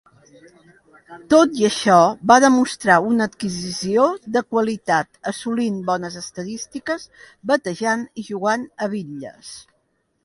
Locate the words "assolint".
5.33-5.77